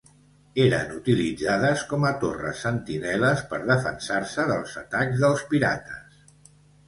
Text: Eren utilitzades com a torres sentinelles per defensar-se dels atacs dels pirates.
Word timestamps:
Eren 0.61 0.93
utilitzades 0.99 1.83
com 1.91 2.07
a 2.11 2.13
torres 2.23 2.63
sentinelles 2.67 3.43
per 3.53 3.59
defensar-se 3.67 4.47
dels 4.53 4.73
atacs 4.83 5.23
dels 5.27 5.45
pirates. 5.53 6.27